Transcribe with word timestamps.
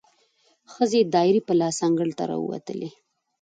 ښځې 0.73 1.01
دایرې 1.13 1.41
په 1.47 1.53
لاس 1.59 1.77
انګړ 1.87 2.09
ته 2.17 2.23
راووتلې، 2.31 2.89